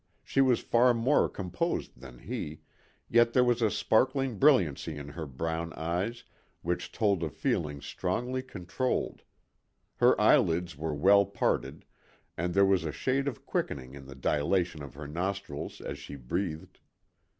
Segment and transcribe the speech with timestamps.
[0.23, 2.61] She was far more composed than he,
[3.07, 6.23] yet there was a sparkling brilliancy in her brown eyes
[6.63, 9.21] which told of feelings strongly controlled;
[9.97, 11.85] her eyelids were well parted,
[12.35, 16.15] and there was a shade of quickening in the dilation of her nostrils as she
[16.15, 16.79] breathed.